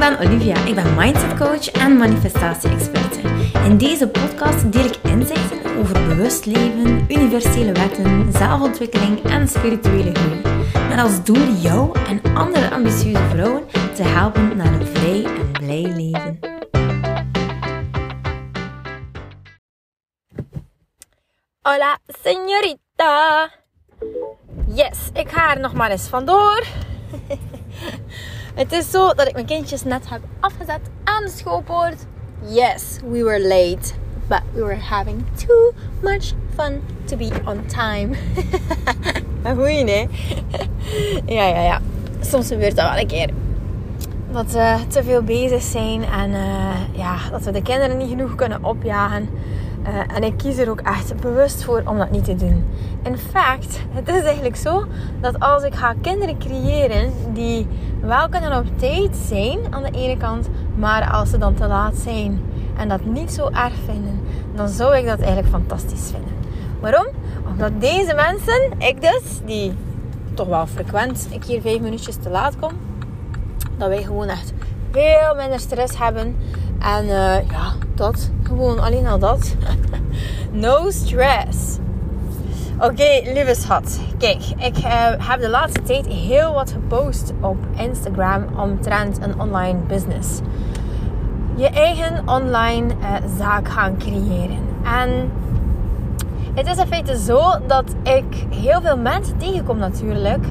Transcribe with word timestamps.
ben 0.00 0.18
Olivia. 0.18 0.64
Ik 0.64 0.74
ben 0.74 0.94
mindset 0.94 1.38
coach 1.38 1.70
en 1.70 1.96
manifestatie-experte. 1.96 3.20
In 3.64 3.78
deze 3.78 4.08
podcast 4.08 4.72
deel 4.72 4.84
ik 4.84 4.96
inzichten 5.02 5.76
over 5.78 6.06
bewust 6.08 6.46
leven, 6.46 7.04
universele 7.08 7.72
wetten, 7.72 8.32
zelfontwikkeling 8.32 9.22
en 9.22 9.48
spirituele 9.48 10.14
groei. 10.14 10.40
Met 10.88 10.98
als 10.98 11.24
doel 11.24 11.52
jou 11.52 11.98
en 12.08 12.34
andere 12.34 12.70
ambitieuze 12.70 13.28
vrouwen 13.30 13.66
te 13.94 14.02
helpen 14.02 14.56
naar 14.56 14.72
een 14.72 14.86
vrij 14.86 15.24
en 15.24 15.52
blij 15.52 15.82
leven. 15.82 16.38
Hola, 21.60 21.98
señorita. 22.06 23.48
Yes, 24.74 24.98
ik 25.12 25.30
ga 25.30 25.54
er 25.54 25.60
nog 25.60 25.74
maar 25.74 25.90
eens 25.90 26.08
vandoor. 26.08 26.64
Het 28.60 28.72
is 28.72 28.90
zo 28.90 29.14
dat 29.14 29.26
ik 29.26 29.32
mijn 29.32 29.46
kindjes 29.46 29.84
net 29.84 30.08
heb 30.08 30.20
afgezet 30.40 30.80
aan 31.04 31.22
de 31.22 31.30
schoolpoort. 31.36 32.06
Yes, 32.46 32.98
we 33.10 33.24
were 33.24 33.40
late. 33.40 33.92
But 34.28 34.40
we 34.52 34.60
were 34.60 34.80
having 34.80 35.24
too 35.46 35.72
much 36.02 36.32
fun 36.54 36.82
to 37.04 37.16
be 37.16 37.30
on 37.44 37.66
time. 37.66 38.16
Goeie, 39.56 39.84
nee? 39.84 40.08
ja, 41.36 41.46
ja, 41.46 41.62
ja. 41.62 41.80
Soms 42.20 42.48
gebeurt 42.48 42.76
dat 42.76 42.88
wel 42.88 42.98
een 42.98 43.06
keer. 43.06 43.30
Dat 44.32 44.52
we 44.52 44.76
te 44.88 45.02
veel 45.02 45.22
bezig 45.22 45.62
zijn 45.62 46.04
en 46.04 46.30
uh, 46.30 46.74
ja, 46.92 47.16
dat 47.30 47.42
we 47.42 47.50
de 47.50 47.62
kinderen 47.62 47.96
niet 47.96 48.08
genoeg 48.08 48.34
kunnen 48.34 48.64
opjagen. 48.64 49.28
Uh, 49.82 50.16
en 50.16 50.22
ik 50.22 50.36
kies 50.36 50.58
er 50.58 50.70
ook 50.70 50.80
echt 50.80 51.20
bewust 51.20 51.64
voor 51.64 51.82
om 51.84 51.98
dat 51.98 52.10
niet 52.10 52.24
te 52.24 52.34
doen. 52.34 52.64
In 53.02 53.18
fact, 53.18 53.80
het 53.90 54.08
is 54.08 54.22
eigenlijk 54.22 54.56
zo 54.56 54.84
dat 55.20 55.40
als 55.40 55.62
ik 55.62 55.74
ga 55.74 55.94
kinderen 56.00 56.38
creëren 56.38 57.12
die 57.32 57.66
wel 58.00 58.28
kunnen 58.28 58.58
op 58.58 58.78
tijd 58.78 59.16
zijn 59.16 59.58
aan 59.70 59.82
de 59.82 59.90
ene 59.90 60.16
kant, 60.16 60.48
maar 60.76 61.10
als 61.10 61.30
ze 61.30 61.38
dan 61.38 61.54
te 61.54 61.66
laat 61.66 61.96
zijn 61.96 62.40
en 62.76 62.88
dat 62.88 63.04
niet 63.04 63.32
zo 63.32 63.48
erg 63.48 63.74
vinden, 63.84 64.20
dan 64.54 64.68
zou 64.68 64.96
ik 64.96 65.06
dat 65.06 65.18
eigenlijk 65.18 65.48
fantastisch 65.48 66.10
vinden. 66.10 66.32
Waarom? 66.80 67.06
Omdat 67.50 67.80
deze 67.80 68.14
mensen, 68.14 68.72
ik 68.78 69.00
dus, 69.00 69.40
die 69.44 69.72
toch 70.34 70.48
wel 70.48 70.66
frequent 70.66 71.28
een 71.32 71.40
keer 71.40 71.60
vijf 71.60 71.80
minuutjes 71.80 72.16
te 72.16 72.30
laat 72.30 72.58
kom, 72.58 72.72
dat 73.76 73.88
wij 73.88 74.02
gewoon 74.02 74.28
echt 74.28 74.52
veel 74.90 75.34
minder 75.36 75.60
stress 75.60 75.98
hebben. 75.98 76.36
En 76.80 77.04
uh, 77.04 77.50
ja, 77.50 77.72
dat. 77.94 78.30
Gewoon 78.42 78.78
alleen 78.78 79.06
al 79.06 79.18
dat. 79.18 79.54
no 80.52 80.90
stress. 80.90 81.78
Oké, 82.76 82.90
okay, 82.90 83.32
lieve 83.32 83.54
schat. 83.54 84.00
Kijk, 84.18 84.42
ik 84.56 84.78
uh, 84.78 85.28
heb 85.28 85.40
de 85.40 85.48
laatste 85.48 85.82
tijd 85.82 86.06
heel 86.06 86.52
wat 86.52 86.70
gepost 86.70 87.32
op 87.40 87.56
Instagram 87.76 88.44
omtrent 88.56 89.18
een 89.22 89.40
online 89.40 89.78
business. 89.78 90.40
Je 91.54 91.68
eigen 91.68 92.28
online 92.28 92.86
uh, 93.00 93.14
zaak 93.38 93.68
gaan 93.68 93.96
creëren. 93.98 94.58
En 94.84 95.30
het 96.54 96.66
is 96.66 96.76
in 96.76 96.86
feite 96.86 97.18
zo 97.18 97.40
dat 97.66 97.94
ik 98.02 98.46
heel 98.50 98.80
veel 98.80 98.96
mensen 98.96 99.36
tegenkom 99.38 99.78
natuurlijk 99.78 100.44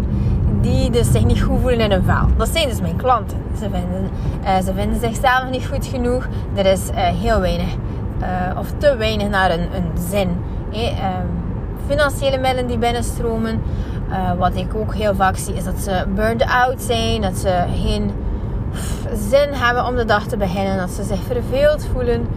die 0.61 0.89
dus 0.89 1.11
zich 1.11 1.25
niet 1.25 1.41
goed 1.41 1.59
voelen 1.59 1.79
in 1.79 1.91
hun 1.91 2.03
vel. 2.03 2.27
Dat 2.37 2.49
zijn 2.49 2.69
dus 2.69 2.81
mijn 2.81 2.95
klanten. 2.95 3.37
Ze 3.57 3.69
vinden, 3.71 4.09
uh, 4.43 4.57
ze 4.57 4.73
vinden 4.73 4.99
zichzelf 4.99 5.49
niet 5.51 5.65
goed 5.65 5.85
genoeg. 5.85 6.27
Er 6.55 6.65
is 6.65 6.89
uh, 6.89 6.95
heel 6.95 7.39
weinig 7.39 7.75
uh, 8.21 8.57
of 8.57 8.73
te 8.77 8.95
weinig 8.95 9.29
naar 9.29 9.51
een, 9.51 9.59
een 9.75 9.91
zin. 10.09 10.29
Hey, 10.71 10.95
financiële 11.87 12.37
middelen 12.37 12.67
die 12.67 12.77
binnenstromen. 12.77 13.61
wat 14.37 14.55
ik 14.55 14.75
ook 14.75 14.93
heel 14.93 15.15
vaak 15.15 15.37
zie 15.37 15.53
is 15.53 15.63
dat 15.63 15.79
ze 15.79 16.05
burned 16.15 16.43
out 16.43 16.81
zijn. 16.81 17.21
Dat 17.21 17.37
ze 17.37 17.63
geen 17.83 18.11
zin 19.29 19.49
hebben 19.51 19.85
om 19.85 19.95
de 19.95 20.05
dag 20.05 20.27
te 20.27 20.37
beginnen. 20.37 20.77
Dat 20.77 20.89
ze 20.89 21.03
zich 21.03 21.19
verveeld 21.23 21.87
voelen. 21.93 22.27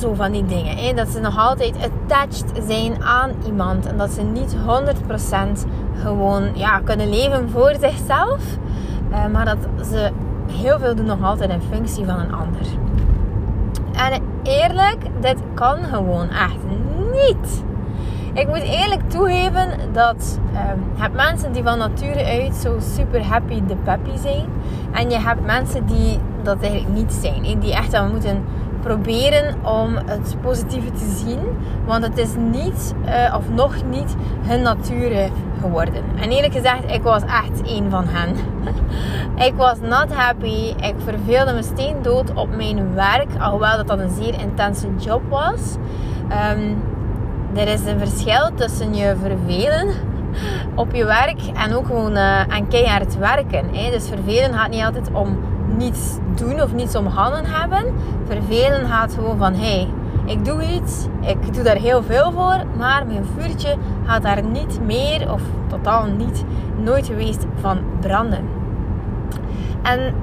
Zo 0.00 0.14
van 0.14 0.32
die 0.32 0.44
dingen. 0.44 0.76
Hè? 0.76 0.94
Dat 0.94 1.08
ze 1.08 1.20
nog 1.20 1.38
altijd 1.38 1.74
attached 1.76 2.66
zijn 2.68 3.02
aan 3.02 3.30
iemand. 3.46 3.86
En 3.86 3.96
dat 3.96 4.10
ze 4.10 4.22
niet 4.22 4.54
100% 4.54 5.66
gewoon 6.02 6.50
ja, 6.54 6.80
kunnen 6.84 7.08
leven 7.10 7.50
voor 7.50 7.74
zichzelf. 7.80 8.42
Uh, 9.10 9.26
maar 9.26 9.44
dat 9.44 9.86
ze 9.86 10.10
heel 10.52 10.78
veel 10.78 10.94
doen 10.94 11.06
nog 11.06 11.22
altijd 11.22 11.50
in 11.50 11.60
functie 11.72 12.04
van 12.04 12.18
een 12.18 12.32
ander. 12.34 12.66
En 13.92 14.22
eerlijk, 14.42 15.02
dit 15.20 15.36
kan 15.54 15.78
gewoon 15.78 16.28
echt 16.28 16.58
niet. 17.12 17.64
Ik 18.32 18.48
moet 18.48 18.62
eerlijk 18.62 19.10
toegeven 19.10 19.68
dat 19.92 20.40
uh, 20.52 20.60
je 20.94 21.02
hebt 21.02 21.14
mensen 21.14 21.52
die 21.52 21.62
van 21.62 21.78
nature 21.78 22.24
uit 22.24 22.54
zo 22.54 22.76
super 22.80 23.24
happy 23.24 23.62
de 23.66 23.76
peppy 23.76 24.16
zijn. 24.16 24.44
En 24.92 25.10
je 25.10 25.18
hebt 25.18 25.46
mensen 25.46 25.86
die 25.86 26.18
dat 26.42 26.60
eigenlijk 26.60 26.94
niet 26.94 27.12
zijn. 27.12 27.58
Die 27.60 27.74
echt 27.74 27.90
dan 27.90 28.10
moeten 28.10 28.44
proberen 28.84 29.54
om 29.62 29.96
het 30.06 30.36
positieve 30.42 30.90
te 30.90 31.22
zien. 31.24 31.40
Want 31.86 32.04
het 32.04 32.18
is 32.18 32.34
niet, 32.50 32.94
uh, 33.06 33.34
of 33.36 33.48
nog 33.48 33.74
niet, 33.90 34.16
hun 34.42 34.62
nature 34.62 35.28
geworden. 35.60 36.02
En 36.20 36.30
eerlijk 36.30 36.52
gezegd, 36.52 36.90
ik 36.90 37.02
was 37.02 37.22
echt 37.22 37.70
een 37.70 37.90
van 37.90 38.04
hen. 38.08 38.36
ik 39.46 39.54
was 39.54 39.78
not 39.80 40.12
happy. 40.12 40.74
Ik 40.80 40.94
verveelde 41.04 41.52
me 41.52 41.62
steen 41.62 42.02
dood 42.02 42.34
op 42.34 42.56
mijn 42.56 42.94
werk. 42.94 43.28
Alhoewel 43.40 43.76
dat 43.76 43.86
dat 43.86 43.98
een 43.98 44.22
zeer 44.22 44.40
intense 44.40 44.86
job 44.98 45.22
was. 45.28 45.76
Um, 46.52 46.82
er 47.54 47.68
is 47.68 47.86
een 47.86 47.98
verschil 47.98 48.50
tussen 48.54 48.94
je 48.94 49.14
vervelen 49.22 49.88
op 50.82 50.94
je 50.94 51.04
werk 51.04 51.40
en 51.54 51.74
ook 51.74 51.86
gewoon 51.86 52.12
uh, 52.12 52.40
aan 52.40 52.68
keihard 52.68 53.18
werken. 53.18 53.74
Hè. 53.74 53.90
Dus 53.90 54.08
vervelen 54.08 54.54
gaat 54.54 54.70
niet 54.70 54.84
altijd 54.84 55.08
om 55.12 55.38
niets 55.76 56.18
doen 56.34 56.62
of 56.62 56.72
niets 56.72 56.94
om 56.96 57.06
handen 57.06 57.44
hebben. 57.46 57.84
Vervelen 58.26 58.88
gaat 58.88 59.14
gewoon 59.14 59.38
van 59.38 59.54
hey, 59.54 59.88
ik 60.24 60.44
doe 60.44 60.62
iets, 60.62 61.06
ik 61.20 61.54
doe 61.54 61.62
daar 61.62 61.76
heel 61.76 62.02
veel 62.02 62.32
voor, 62.32 62.64
maar 62.78 63.06
mijn 63.06 63.24
vuurtje 63.38 63.76
gaat 64.04 64.22
daar 64.22 64.42
niet 64.44 64.80
meer 64.84 65.32
of 65.32 65.42
totaal 65.66 66.04
niet, 66.04 66.44
nooit 66.82 67.06
geweest 67.06 67.46
van 67.60 67.78
branden. 68.00 68.44
En 69.82 70.14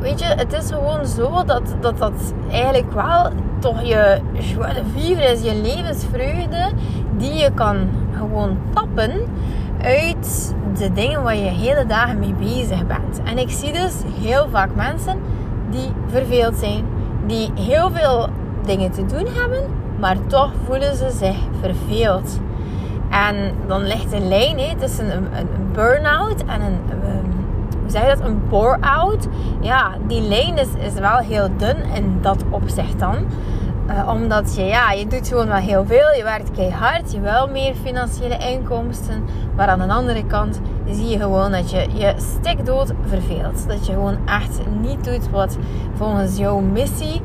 weet 0.00 0.20
je, 0.20 0.24
het 0.24 0.52
is 0.52 0.70
gewoon 0.70 1.06
zo 1.06 1.44
dat 1.44 1.76
dat, 1.80 1.98
dat 1.98 2.34
eigenlijk 2.50 2.92
wel 2.92 3.30
toch 3.58 3.82
je 3.82 4.20
joie 4.32 4.74
de 4.74 4.82
vivre 4.96 5.32
is, 5.32 5.42
je 5.42 5.60
levensvreugde, 5.62 6.70
die 7.16 7.32
je 7.32 7.50
kan 7.54 7.76
gewoon 8.16 8.58
tappen 8.74 9.10
uit 9.84 10.54
de 10.78 10.92
dingen 10.92 11.22
waar 11.22 11.36
je 11.36 11.42
hele 11.42 11.86
dagen 11.86 12.18
mee 12.18 12.34
bezig 12.34 12.86
bent. 12.86 13.20
En 13.24 13.38
ik 13.38 13.50
zie 13.50 13.72
dus 13.72 13.94
heel 14.20 14.48
vaak 14.50 14.74
mensen 14.74 15.18
die 15.70 15.90
verveeld 16.06 16.56
zijn, 16.56 16.84
die 17.26 17.50
heel 17.54 17.90
veel 17.90 18.28
dingen 18.64 18.90
te 18.90 19.06
doen 19.06 19.26
hebben, 19.26 19.62
maar 20.00 20.16
toch 20.26 20.52
voelen 20.66 20.96
ze 20.96 21.10
zich 21.10 21.36
verveeld. 21.60 22.40
En 23.10 23.36
dan 23.66 23.82
ligt 23.82 24.10
de 24.10 24.20
lijn 24.20 24.58
he, 24.58 24.76
tussen 24.76 25.16
een, 25.16 25.26
een 25.38 25.72
burn-out 25.72 26.44
en 26.44 26.60
een, 26.60 26.78
um, 26.92 27.30
hoe 27.80 27.90
zeg 27.90 28.02
je 28.02 28.08
dat, 28.08 28.28
een 28.28 28.48
bore-out. 28.48 29.28
Ja, 29.60 29.90
die 30.06 30.20
lijn 30.20 30.58
is, 30.58 30.68
is 30.78 30.94
wel 30.94 31.16
heel 31.16 31.48
dun 31.56 31.76
in 31.94 32.18
dat 32.20 32.44
opzicht 32.50 32.98
dan. 32.98 33.16
Uh, 33.88 34.08
omdat 34.08 34.54
je, 34.56 34.62
ja, 34.62 34.92
je 34.92 35.06
doet 35.06 35.28
gewoon 35.28 35.46
wel 35.46 35.56
heel 35.56 35.84
veel. 35.86 36.14
Je 36.16 36.22
werkt 36.22 36.50
keihard. 36.50 37.12
Je 37.12 37.20
wil 37.20 37.48
meer 37.48 37.74
financiële 37.74 38.38
inkomsten. 38.38 39.24
Maar 39.56 39.68
aan 39.68 39.78
de 39.78 39.94
andere 39.94 40.26
kant 40.26 40.60
zie 40.90 41.08
je 41.08 41.18
gewoon 41.18 41.50
dat 41.52 41.70
je 41.70 41.86
je 41.94 42.14
stikdood 42.16 42.92
verveelt. 43.06 43.68
Dat 43.68 43.86
je 43.86 43.92
gewoon 43.92 44.18
echt 44.26 44.60
niet 44.80 45.04
doet 45.04 45.30
wat 45.30 45.58
volgens 45.94 46.36
jouw 46.36 46.58
missie 46.58 47.22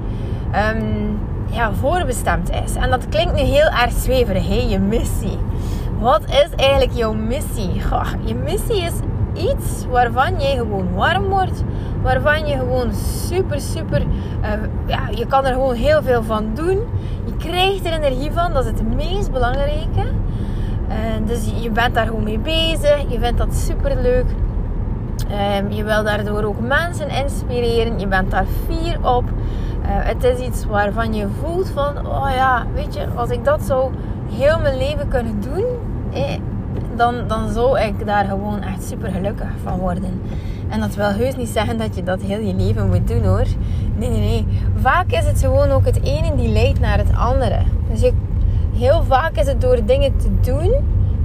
um, 0.76 1.20
ja, 1.52 1.73
voorbestemd 1.73 2.50
is. 2.66 2.76
En 2.76 2.90
dat 2.90 3.09
klinkt 3.09 3.34
nu 3.34 3.41
heel 3.41 3.70
erg 3.70 3.91
zweverig, 3.91 4.47
hè? 4.47 4.66
je 4.70 4.79
missie. 4.79 5.38
Wat 6.00 6.22
is 6.26 6.50
eigenlijk 6.55 6.91
jouw 6.94 7.14
missie? 7.14 7.82
Goh, 7.82 8.08
je 8.26 8.35
missie 8.35 8.82
is 8.82 8.94
iets 9.40 9.86
waarvan 9.90 10.40
jij 10.40 10.56
gewoon 10.56 10.94
warm 10.94 11.24
wordt. 11.24 11.64
Waarvan 12.02 12.47
je 12.47 12.58
gewoon 12.58 12.94
super, 13.28 13.62
super... 13.62 14.02
Uh, 14.02 14.50
ja, 14.86 15.00
je 15.12 15.26
kan 15.28 15.46
er 15.46 15.53
gewoon 15.53 15.76
heel 15.76 16.02
veel 16.02 16.24
van 16.24 16.46
doen. 16.53 16.80
Je 17.26 17.36
krijgt 17.38 17.86
er 17.86 17.94
energie 17.94 18.32
van. 18.32 18.53
Dat 18.53 18.66
is 18.66 18.72
het 18.72 18.96
meest 18.96 19.32
belangrijke. 19.32 20.03
Dus 21.26 21.52
je 21.62 21.70
bent 21.70 21.94
daar 21.94 22.06
gewoon 22.06 22.24
mee 22.24 22.40
bezig. 22.40 23.06
Je 23.08 23.20
vindt 23.20 23.38
dat 23.38 23.56
super 23.56 24.02
leuk. 24.02 24.26
Uh, 25.32 25.78
je 25.78 25.84
wil 25.84 26.03
daardoor 26.03 26.44
ook 26.44 26.59
mensen 26.59 27.09
inspireren. 27.09 28.00
Je 28.00 28.08
bent 28.08 28.32
daar 28.32 28.46
fier 28.68 28.97
op. 29.16 29.24
Uh, 29.24 29.88
het 29.88 30.24
is 30.24 30.40
iets 30.40 30.66
waarvan 30.66 31.14
je 31.14 31.28
voelt 31.41 31.70
van... 31.70 32.08
Oh 32.08 32.30
ja, 32.36 32.66
weet 32.74 32.94
je, 32.94 33.08
als 33.16 33.30
ik 33.30 33.46
dat 33.46 33.62
zo 33.62 33.91
heel 34.32 34.59
mijn 34.59 34.78
leven 34.78 35.08
kunnen 35.08 35.41
doen... 35.41 35.66
Eh, 36.14 36.40
dan, 36.99 37.28
dan 37.28 37.51
zou 37.51 37.79
ik 37.79 38.05
daar 38.05 38.25
gewoon 38.25 38.61
echt 38.61 38.84
super 38.84 39.11
gelukkig 39.11 39.47
van 39.63 39.79
worden. 39.79 40.22
En 40.69 40.79
dat 40.79 40.96
wil 40.96 41.09
heus 41.09 41.35
niet 41.35 41.49
zeggen 41.49 41.78
dat 41.78 41.96
je 41.96 42.03
dat 42.03 42.22
heel 42.22 42.40
je 42.40 42.53
leven 42.53 42.90
moet 42.90 43.07
doen 43.07 43.23
hoor. 43.23 43.46
Nee, 43.96 44.09
nee, 44.09 44.19
nee. 44.19 44.46
Vaak 44.75 45.11
is 45.11 45.25
het 45.25 45.40
gewoon 45.40 45.69
ook 45.69 45.85
het 45.85 46.03
ene 46.03 46.35
die 46.35 46.49
leidt 46.49 46.79
naar 46.79 46.97
het 46.97 47.16
andere. 47.16 47.59
Dus 47.91 48.01
je, 48.01 48.13
heel 48.73 49.03
vaak 49.03 49.35
is 49.35 49.47
het 49.47 49.61
door 49.61 49.85
dingen 49.85 50.17
te 50.17 50.51
doen 50.51 50.73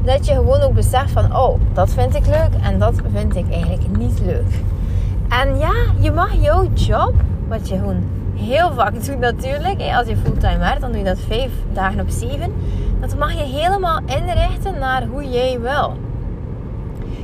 dat 0.05 0.27
je 0.27 0.35
gewoon 0.35 0.61
ook 0.61 0.75
beseft 0.75 1.11
van, 1.11 1.37
oh, 1.37 1.61
dat 1.73 1.91
vind 1.91 2.15
ik 2.15 2.27
leuk 2.27 2.63
en 2.63 2.79
dat 2.79 2.95
vind 3.13 3.37
ik 3.37 3.51
eigenlijk 3.51 3.97
niet 3.99 4.21
leuk. 4.25 4.61
En 5.29 5.59
ja, 5.59 5.73
je 6.01 6.11
mag 6.11 6.35
jouw 6.41 6.69
job, 6.75 7.15
wat 7.49 7.69
je 7.69 7.77
gewoon 7.77 8.03
heel 8.35 8.73
vaak 8.73 9.05
doet 9.05 9.19
natuurlijk. 9.19 9.81
Als 9.81 10.09
je 10.09 10.17
fulltime 10.17 10.59
werkt, 10.59 10.81
dan 10.81 10.91
doe 10.91 10.99
je 10.99 11.07
dat 11.07 11.19
vijf 11.29 11.51
dagen 11.73 12.01
op 12.01 12.09
zeven. 12.09 12.53
Dat 13.05 13.19
mag 13.19 13.33
je 13.33 13.43
helemaal 13.43 14.01
inrichten 14.07 14.79
naar 14.79 15.07
hoe 15.07 15.29
jij 15.29 15.61
wil. 15.61 15.97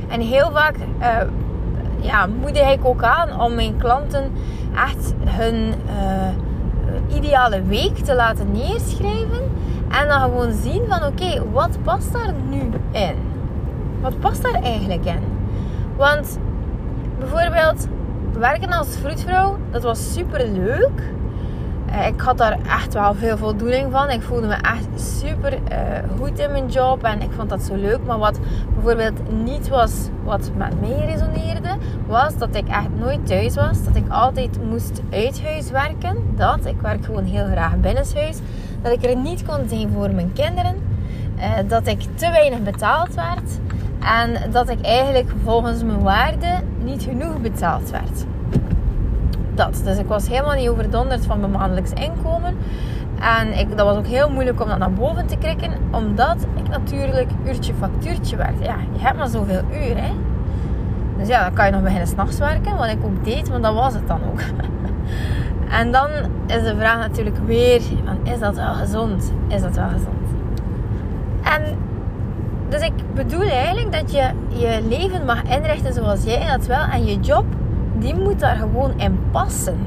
En 0.09 0.21
heel 0.21 0.51
vaak 0.51 0.75
uh, 0.99 1.17
ja, 1.99 2.27
moedig 2.41 2.71
ik 2.71 2.85
ook 2.85 3.03
aan 3.03 3.39
om 3.39 3.55
mijn 3.55 3.77
klanten 3.77 4.31
echt 4.75 5.13
hun 5.25 5.73
uh, 5.85 7.15
ideale 7.15 7.61
week 7.61 7.97
te 7.97 8.15
laten 8.15 8.51
neerschrijven. 8.51 9.51
En 9.89 10.07
dan 10.07 10.21
gewoon 10.21 10.51
zien 10.51 10.83
van 10.87 11.03
oké, 11.03 11.51
wat 11.51 11.77
past 11.83 12.13
daar 12.13 12.33
nu 12.49 12.61
in? 12.91 13.15
Wat 14.01 14.19
past 14.19 14.43
daar 14.43 14.61
eigenlijk 14.63 15.05
in? 15.05 15.23
Want 15.97 16.39
bijvoorbeeld 17.19 17.87
werken 18.39 18.71
als 18.71 18.97
vroedvrouw, 18.97 19.57
dat 19.71 19.83
was 19.83 20.13
super 20.13 20.47
leuk. 20.47 21.11
Eh, 21.91 22.07
ik 22.07 22.21
had 22.21 22.37
daar 22.37 22.57
echt 22.67 22.93
wel 22.93 23.13
veel 23.13 23.37
voldoening 23.37 23.91
van. 23.91 24.09
Ik 24.09 24.21
voelde 24.21 24.47
me 24.47 24.53
echt 24.53 24.87
super 24.95 25.53
uh, 25.53 25.59
goed 26.19 26.39
in 26.39 26.51
mijn 26.51 26.67
job 26.67 27.03
en 27.03 27.21
ik 27.21 27.29
vond 27.35 27.49
dat 27.49 27.61
zo 27.61 27.75
leuk. 27.75 27.99
Maar 28.05 28.17
wat 28.17 28.39
bijvoorbeeld 28.73 29.43
niet 29.43 29.67
was 29.67 29.93
wat 30.23 30.51
met 30.57 30.79
mij 30.79 31.05
resoneerde, 31.05 31.69
was 32.07 32.37
dat 32.37 32.55
ik 32.55 32.67
echt 32.67 32.89
nooit 32.99 33.27
thuis 33.27 33.55
was. 33.55 33.83
Dat 33.83 33.95
ik 33.95 34.09
altijd 34.09 34.65
moest 34.69 35.01
uit 35.09 35.43
huis 35.43 35.69
werken. 35.69 36.17
Dat, 36.35 36.65
ik 36.65 36.81
werk 36.81 37.05
gewoon 37.05 37.23
heel 37.23 37.45
graag 37.45 37.77
binnenshuis. 37.77 38.37
Dat 38.81 38.91
ik 38.91 39.05
er 39.05 39.17
niet 39.17 39.45
kon 39.45 39.67
zijn 39.69 39.91
voor 39.93 40.11
mijn 40.11 40.33
kinderen. 40.33 40.75
Uh, 41.37 41.49
dat 41.67 41.87
ik 41.87 42.01
te 42.15 42.29
weinig 42.29 42.61
betaald 42.61 43.13
werd. 43.15 43.59
En 43.99 44.51
dat 44.51 44.69
ik 44.69 44.81
eigenlijk 44.81 45.29
volgens 45.43 45.83
mijn 45.83 46.01
waarde 46.01 46.59
niet 46.83 47.03
genoeg 47.03 47.41
betaald 47.41 47.89
werd 47.89 48.25
dat. 49.65 49.81
Dus 49.83 49.97
ik 49.97 50.07
was 50.07 50.27
helemaal 50.27 50.55
niet 50.55 50.69
overdonderd 50.69 51.25
van 51.25 51.39
mijn 51.39 51.51
maandelijks 51.51 51.91
inkomen. 51.91 52.57
En 53.39 53.59
ik, 53.59 53.77
dat 53.77 53.85
was 53.85 53.97
ook 53.97 54.07
heel 54.07 54.29
moeilijk 54.29 54.61
om 54.61 54.67
dat 54.67 54.77
naar 54.77 54.93
boven 54.93 55.25
te 55.25 55.37
krikken, 55.37 55.71
omdat 55.91 56.35
ik 56.55 56.69
natuurlijk 56.69 57.29
uurtje 57.45 57.73
factuurtje 57.73 58.35
werkte. 58.35 58.63
Ja, 58.63 58.75
je 58.93 58.99
hebt 58.99 59.17
maar 59.17 59.27
zoveel 59.27 59.61
uur, 59.71 60.03
hè. 60.03 60.11
Dus 61.17 61.27
ja, 61.27 61.43
dan 61.43 61.53
kan 61.53 61.65
je 61.65 61.71
nog 61.71 61.81
beginnen 61.81 62.07
s'nachts 62.07 62.37
werken, 62.37 62.77
wat 62.77 62.87
ik 62.87 63.03
ook 63.03 63.25
deed, 63.25 63.49
maar 63.49 63.61
dat 63.61 63.73
was 63.73 63.93
het 63.93 64.07
dan 64.07 64.19
ook. 64.31 64.39
en 65.79 65.91
dan 65.91 66.09
is 66.47 66.63
de 66.63 66.75
vraag 66.77 66.97
natuurlijk 66.97 67.37
weer, 67.45 67.81
is 68.23 68.39
dat 68.39 68.55
wel 68.55 68.73
gezond? 68.73 69.33
Is 69.47 69.61
dat 69.61 69.75
wel 69.75 69.87
gezond? 69.87 70.27
En 71.43 71.61
dus 72.69 72.81
ik 72.81 72.93
bedoel 73.13 73.49
eigenlijk 73.49 73.91
dat 73.91 74.11
je 74.11 74.29
je 74.47 74.81
leven 74.89 75.25
mag 75.25 75.43
inrichten 75.43 75.93
zoals 75.93 76.23
jij 76.23 76.47
dat 76.47 76.65
wel 76.65 76.83
en 76.91 77.05
je 77.05 77.19
job 77.19 77.45
die 78.01 78.15
moet 78.15 78.39
daar 78.39 78.55
gewoon 78.55 78.91
in 78.95 79.19
passen. 79.31 79.77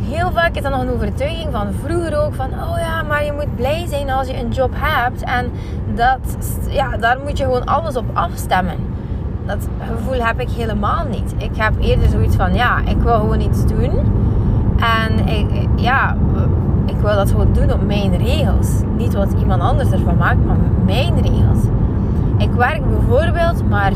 Heel 0.00 0.30
vaak 0.32 0.56
is 0.56 0.62
dat 0.62 0.72
nog 0.72 0.80
een 0.80 0.92
overtuiging 0.92 1.48
van 1.52 1.66
vroeger 1.84 2.24
ook 2.24 2.34
van 2.34 2.46
oh 2.46 2.78
ja, 2.78 3.02
maar 3.02 3.24
je 3.24 3.32
moet 3.32 3.56
blij 3.56 3.86
zijn 3.88 4.10
als 4.10 4.26
je 4.28 4.38
een 4.38 4.48
job 4.48 4.70
hebt 4.74 5.22
en 5.22 5.50
dat, 5.94 6.18
ja, 6.68 6.96
daar 6.96 7.18
moet 7.24 7.38
je 7.38 7.44
gewoon 7.44 7.64
alles 7.64 7.96
op 7.96 8.04
afstemmen. 8.12 8.76
Dat 9.46 9.68
gevoel 9.78 10.24
heb 10.24 10.40
ik 10.40 10.50
helemaal 10.50 11.04
niet. 11.10 11.34
Ik 11.36 11.56
heb 11.56 11.72
eerder 11.80 12.08
zoiets 12.08 12.36
van 12.36 12.54
ja, 12.54 12.78
ik 12.78 12.96
wil 12.96 13.18
gewoon 13.18 13.40
iets 13.40 13.66
doen 13.66 13.92
en 14.76 15.28
ik, 15.28 15.68
ja, 15.76 16.16
ik 16.86 16.96
wil 16.96 17.14
dat 17.14 17.30
gewoon 17.30 17.52
doen 17.52 17.72
op 17.72 17.86
mijn 17.86 18.16
regels. 18.16 18.68
Niet 18.96 19.14
wat 19.14 19.32
iemand 19.38 19.62
anders 19.62 19.90
ervan 19.90 20.16
maakt, 20.16 20.44
maar 20.44 20.56
mijn 20.84 21.14
regels. 21.20 21.64
Ik 22.38 22.52
werk 22.52 22.82
bijvoorbeeld, 22.88 23.68
maar 23.68 23.92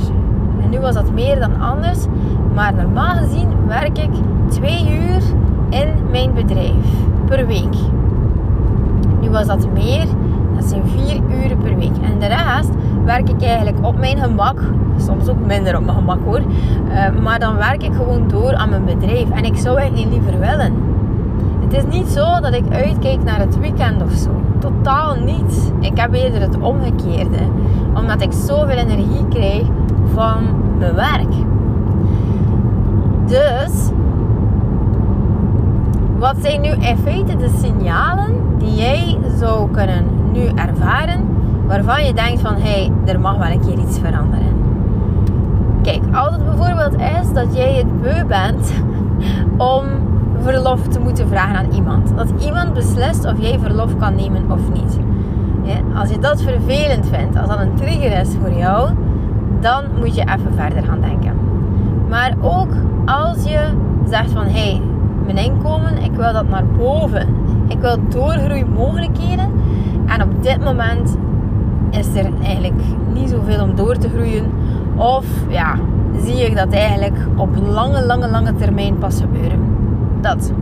en 0.65 0.71
nu 0.71 0.81
was 0.81 0.95
dat 0.95 1.13
meer 1.13 1.41
dan 1.41 1.61
anders, 1.61 2.07
maar 2.55 2.75
normaal 2.75 3.17
gezien 3.17 3.49
werk 3.67 3.99
ik 3.99 4.11
twee 4.49 4.87
uur 4.91 5.23
in 5.71 5.89
mijn 6.11 6.33
bedrijf 6.35 6.87
per 7.27 7.47
week. 7.47 7.75
Nu 9.21 9.31
was 9.31 9.47
dat 9.47 9.73
meer, 9.73 10.07
dat 10.55 10.65
zijn 10.65 10.83
vier 10.87 11.21
uren 11.43 11.59
per 11.59 11.77
week. 11.77 11.97
En 12.03 12.19
de 12.19 12.27
rest 12.27 12.71
werk 13.05 13.29
ik 13.29 13.43
eigenlijk 13.43 13.87
op 13.87 13.99
mijn 13.99 14.19
gemak. 14.19 14.61
Soms 14.97 15.29
ook 15.29 15.47
minder 15.47 15.77
op 15.77 15.85
mijn 15.85 15.97
gemak 15.97 16.19
hoor. 16.25 16.41
Uh, 16.41 17.23
maar 17.23 17.39
dan 17.39 17.57
werk 17.57 17.83
ik 17.83 17.95
gewoon 17.95 18.29
door 18.29 18.55
aan 18.55 18.69
mijn 18.69 18.85
bedrijf. 18.85 19.31
En 19.31 19.45
ik 19.45 19.57
zou 19.57 19.81
het 19.81 19.95
niet 19.95 20.09
liever 20.09 20.39
willen. 20.39 20.73
Het 21.61 21.73
is 21.73 21.99
niet 21.99 22.07
zo 22.07 22.41
dat 22.41 22.55
ik 22.55 22.65
uitkijk 22.73 23.25
naar 23.25 23.39
het 23.39 23.59
weekend 23.59 24.03
of 24.03 24.13
zo. 24.13 24.31
Totaal 24.59 25.15
niet. 25.25 25.73
Ik 25.81 25.99
heb 25.99 26.15
eerder 26.15 26.41
het 26.41 26.59
omgekeerde. 26.61 27.39
Omdat 27.95 28.23
ik 28.23 28.33
zoveel 28.33 28.77
energie 28.77 29.29
krijg 29.29 29.63
van 30.15 30.45
mijn 30.79 30.95
werk. 30.95 31.33
Dus, 33.27 33.91
zijn 36.41 36.61
nu 36.61 36.69
in 36.69 36.97
feite 36.97 37.37
de 37.37 37.49
signalen 37.61 38.35
die 38.59 38.75
jij 38.75 39.19
zou 39.37 39.71
kunnen 39.71 40.05
nu 40.33 40.47
ervaren, 40.47 41.21
waarvan 41.67 42.05
je 42.05 42.15
denkt 42.15 42.41
van, 42.41 42.55
hé, 42.55 42.61
hey, 42.61 42.93
er 43.05 43.21
mag 43.21 43.37
wel 43.37 43.51
een 43.51 43.61
keer 43.61 43.79
iets 43.79 43.99
veranderen. 43.99 44.63
Kijk, 45.83 46.03
als 46.13 46.33
het 46.33 46.45
bijvoorbeeld 46.45 46.95
is 46.95 47.33
dat 47.33 47.57
jij 47.57 47.75
het 47.75 48.03
beu 48.03 48.25
bent 48.25 48.73
om 49.75 49.85
verlof 50.41 50.89
te 50.89 51.01
moeten 51.01 51.29
vragen 51.29 51.57
aan 51.57 51.71
iemand. 51.71 52.17
Dat 52.17 52.29
iemand 52.39 52.75
beslist 52.75 53.25
of 53.25 53.41
jij 53.41 53.59
verlof 53.59 53.97
kan 53.97 54.15
nemen 54.15 54.51
of 54.51 54.73
niet. 54.73 54.99
Als 55.95 56.11
je 56.11 56.19
dat 56.19 56.43
vervelend 56.43 57.07
vindt, 57.07 57.37
als 57.39 57.49
dat 57.49 57.61
een 57.61 57.75
trigger 57.75 58.21
is 58.21 58.31
voor 58.41 58.53
jou, 58.53 58.91
dan 59.61 59.85
moet 59.99 60.15
je 60.15 60.21
even 60.21 60.55
verder 60.57 60.85
gaan 60.85 61.01
denken. 61.01 61.33
Maar 62.09 62.35
ook 62.41 62.73
als 63.05 63.45
je 63.45 63.61
zegt 64.09 64.31
van 64.31 64.45
hé, 64.45 64.51
hey, 64.51 64.81
mijn 65.25 65.37
inkomen, 65.37 65.99
ik 66.03 66.13
wil 66.13 66.33
dat 66.33 66.49
naar 66.49 66.67
boven. 66.67 67.29
Ik 67.69 67.79
wil 67.79 67.97
doorgroeimogelijkheden. 68.09 69.51
En 70.07 70.23
op 70.23 70.43
dit 70.43 70.65
moment 70.65 71.17
is 71.91 72.07
er 72.15 72.31
eigenlijk 72.43 72.81
niet 73.15 73.31
zoveel 73.31 73.63
om 73.63 73.75
door 73.75 73.97
te 73.97 74.09
groeien. 74.09 74.45
Of 74.97 75.27
ja, 75.49 75.75
zie 76.25 76.47
ik 76.47 76.57
dat 76.57 76.73
eigenlijk 76.73 77.17
op 77.37 77.49
lange, 77.67 78.07
lange, 78.07 78.31
lange 78.31 78.55
termijn 78.55 78.99
pas 78.99 79.21
gebeuren. 79.21 79.59
Dat. 80.21 80.53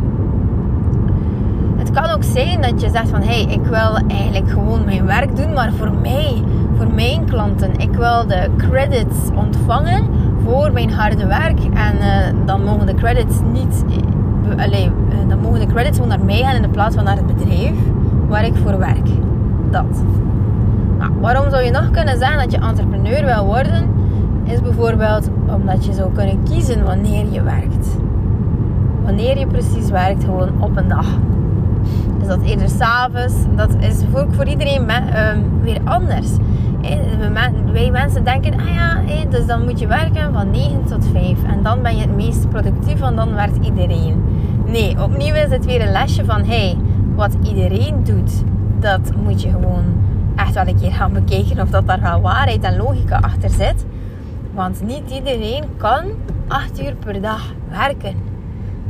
Het 1.76 1.90
kan 1.90 2.10
ook 2.10 2.22
zijn 2.22 2.60
dat 2.60 2.80
je 2.80 2.90
zegt 2.90 3.08
van 3.08 3.20
hé, 3.20 3.42
hey, 3.42 3.52
ik 3.52 3.64
wil 3.64 3.98
eigenlijk 4.08 4.50
gewoon 4.50 4.84
mijn 4.84 5.06
werk 5.06 5.36
doen, 5.36 5.52
maar 5.52 5.72
voor 5.72 5.92
mij, 6.02 6.42
voor 6.76 6.94
mijn 6.94 7.24
klanten. 7.24 7.76
Ik 7.76 7.94
wil 7.94 8.26
de 8.26 8.48
credits 8.56 9.16
ontvangen 9.34 10.04
voor 10.44 10.72
mijn 10.72 10.90
harde 10.90 11.26
werk. 11.26 11.58
En 11.64 11.96
uh, 11.96 12.46
dan 12.46 12.64
mogen 12.64 12.86
de 12.86 12.94
credits 12.94 13.36
niet. 13.52 13.84
Allee, 14.56 14.86
uh, 14.86 15.28
dan 15.28 15.40
mogen 15.40 15.60
de 15.60 15.66
credits 15.66 15.98
gewoon 15.98 16.08
naar 16.08 16.24
mij 16.24 16.42
gaan 16.42 16.54
in 16.54 16.62
de 16.62 16.68
plaats 16.68 16.94
van 16.94 17.04
naar 17.04 17.16
het 17.16 17.26
bedrijf 17.26 17.74
waar 18.28 18.44
ik 18.44 18.54
voor 18.54 18.78
werk. 18.78 19.08
Dat. 19.70 20.02
Waarom 21.20 21.50
zou 21.50 21.62
je 21.62 21.70
nog 21.70 21.90
kunnen 21.90 22.18
zeggen 22.18 22.38
dat 22.38 22.50
je 22.50 22.58
entrepreneur 22.58 23.24
wil 23.24 23.44
worden? 23.44 23.90
Is 24.44 24.60
bijvoorbeeld 24.60 25.30
omdat 25.46 25.84
je 25.84 25.92
zou 25.92 26.12
kunnen 26.12 26.42
kiezen 26.42 26.84
wanneer 26.84 27.32
je 27.32 27.42
werkt. 27.42 27.96
Wanneer 29.04 29.38
je 29.38 29.46
precies 29.46 29.90
werkt, 29.90 30.24
gewoon 30.24 30.50
op 30.60 30.76
een 30.76 30.88
dag. 30.88 31.06
Is 32.20 32.26
dat 32.26 32.42
eerder 32.42 32.68
s'avonds? 32.68 33.34
Dat 33.56 33.74
is 33.78 34.02
voor, 34.12 34.26
voor 34.30 34.46
iedereen 34.46 34.88
ehm, 34.88 35.38
weer 35.62 35.80
anders 35.84 36.28
wij 37.72 37.90
mensen 37.90 38.24
denken, 38.24 38.60
ah 38.60 38.74
ja, 38.74 39.02
dus 39.28 39.46
dan 39.46 39.64
moet 39.64 39.78
je 39.78 39.86
werken 39.86 40.32
van 40.32 40.50
9 40.50 40.84
tot 40.84 41.06
5 41.12 41.42
en 41.44 41.62
dan 41.62 41.82
ben 41.82 41.96
je 41.96 42.00
het 42.00 42.16
meest 42.16 42.48
productief, 42.48 42.98
want 42.98 43.16
dan 43.16 43.34
werkt 43.34 43.64
iedereen. 43.64 44.22
Nee, 44.72 45.02
opnieuw 45.02 45.34
is 45.34 45.50
het 45.50 45.64
weer 45.64 45.80
een 45.80 45.92
lesje 45.92 46.24
van, 46.24 46.44
hey, 46.44 46.76
wat 47.14 47.36
iedereen 47.42 48.04
doet, 48.04 48.32
dat 48.80 49.16
moet 49.16 49.42
je 49.42 49.50
gewoon 49.50 49.84
echt 50.36 50.54
wel 50.54 50.66
een 50.66 50.80
keer 50.80 50.92
gaan 50.92 51.12
bekijken 51.12 51.60
of 51.60 51.70
dat 51.70 51.86
daar 51.86 52.00
wel 52.00 52.20
waarheid 52.20 52.62
en 52.62 52.76
logica 52.76 53.18
achter 53.18 53.50
zit. 53.50 53.84
Want 54.54 54.82
niet 54.82 55.10
iedereen 55.10 55.64
kan 55.76 56.04
8 56.48 56.80
uur 56.82 56.94
per 56.94 57.20
dag 57.20 57.54
werken. 57.68 58.14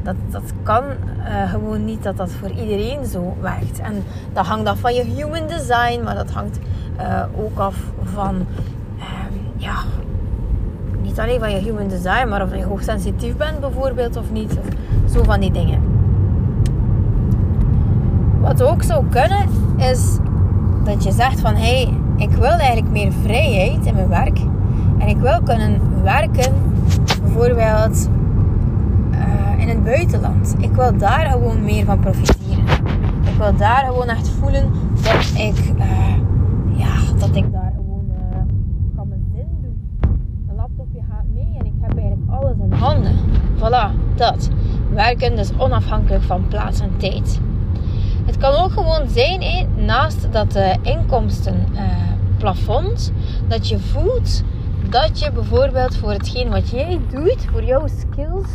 Dat, 0.03 0.15
dat 0.31 0.53
kan 0.63 0.85
uh, 0.85 1.51
gewoon 1.51 1.85
niet 1.85 2.03
dat 2.03 2.17
dat 2.17 2.31
voor 2.31 2.51
iedereen 2.51 3.07
zo 3.07 3.37
werkt. 3.41 3.81
En 3.81 4.05
dat 4.33 4.47
hangt 4.47 4.69
af 4.69 4.79
van 4.79 4.95
je 4.95 5.05
human 5.05 5.47
design, 5.47 6.03
maar 6.05 6.15
dat 6.15 6.31
hangt 6.31 6.59
uh, 7.01 7.23
ook 7.37 7.59
af 7.59 7.77
van, 8.03 8.47
uh, 8.99 9.05
ja, 9.57 9.77
niet 11.01 11.21
alleen 11.21 11.39
van 11.39 11.51
je 11.51 11.59
human 11.59 11.89
design, 11.89 12.29
maar 12.29 12.43
of 12.43 12.57
je 12.57 12.65
hoogsensitief 12.65 13.37
bent 13.37 13.61
bijvoorbeeld 13.61 14.17
of 14.17 14.31
niet. 14.31 14.59
Van 15.21 15.41
die 15.41 15.53
dingen. 15.53 15.81
Wat 18.41 18.63
ook 18.63 18.83
zou 18.83 19.05
kunnen, 19.09 19.47
is 19.77 20.19
dat 20.85 21.05
je 21.05 21.13
zegt 21.13 21.41
van, 21.41 21.55
hé, 21.55 21.83
hey, 21.83 21.95
ik 22.17 22.31
wil 22.31 22.51
eigenlijk 22.51 22.91
meer 22.91 23.13
vrijheid 23.13 23.87
in 23.87 23.95
mijn 23.95 24.09
werk. 24.09 24.39
En 24.99 25.09
ik 25.09 25.17
wil 25.17 25.43
kunnen 25.43 25.81
werken, 26.03 26.53
bijvoorbeeld 27.23 28.09
in 29.63 29.69
het 29.69 29.85
buitenland. 29.85 30.55
Ik 30.59 30.73
wil 30.73 30.97
daar 30.97 31.31
gewoon 31.31 31.65
meer 31.65 31.85
van 31.85 32.01
profiteren. 32.01 32.65
Ik 33.23 33.39
wil 33.39 33.57
daar 33.57 33.85
gewoon 33.87 34.09
echt 34.09 34.29
voelen 34.29 34.71
dat 35.03 35.33
ik, 35.35 35.73
uh, 35.79 36.17
ja, 36.79 37.19
dat 37.19 37.37
ik 37.37 37.53
daar 37.53 37.73
gewoon 37.77 38.05
uh, 38.09 38.37
kan 38.97 39.09
mijn 39.09 39.25
zin 39.35 39.47
doen. 39.63 39.81
Mijn 40.47 40.57
laptopje 40.57 41.01
gaat 41.11 41.25
mee 41.35 41.59
en 41.59 41.67
ik 41.67 41.73
heb 41.81 41.99
eigenlijk 41.99 42.31
alles 42.31 42.57
in 42.65 42.73
handen. 42.73 43.17
voilà, 43.59 44.15
dat. 44.15 44.51
Werken 44.95 45.37
dus 45.37 45.51
onafhankelijk 45.59 46.23
van 46.23 46.49
plaats 46.49 46.81
en 46.81 46.97
tijd. 46.97 47.41
Het 48.27 48.39
kan 48.39 48.55
ook 48.55 48.73
gewoon 48.73 49.09
zijn, 49.09 49.69
naast 49.77 50.33
dat 50.33 50.53
de 50.53 50.77
inkomsten 50.83 51.67
uh, 51.73 51.81
plafond, 52.39 53.13
dat 53.49 53.69
je 53.69 53.79
voelt 53.79 54.43
dat 54.91 55.19
je 55.21 55.33
bijvoorbeeld 55.33 55.97
voor 55.97 56.11
hetgeen 56.11 56.51
wat 56.51 56.71
jij 56.71 57.01
doet, 57.11 57.47
voor 57.51 57.65
jouw 57.65 57.87
skills, 57.87 58.49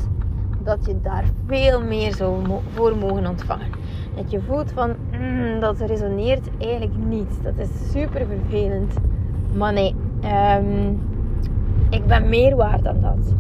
dat 0.64 0.86
je 0.86 1.02
daar 1.02 1.24
veel 1.48 1.82
meer 1.82 2.16
zou 2.16 2.44
voor 2.74 2.98
mogen 2.98 3.28
ontvangen. 3.28 3.68
Dat 4.16 4.32
je 4.32 4.42
voelt 4.42 4.72
van, 4.72 4.96
mm, 5.12 5.60
dat 5.60 5.80
resoneert 5.80 6.50
eigenlijk 6.60 6.98
niet. 6.98 7.44
Dat 7.44 7.54
is 7.58 7.92
super 7.92 8.26
vervelend. 8.28 8.94
Maar 9.54 9.74
nee, 9.74 9.96
ehm, 10.22 10.94
ik 11.90 12.06
ben 12.06 12.30
meer 12.30 12.56
waard 12.56 12.84
dan 12.84 13.02
dat. 13.02 13.34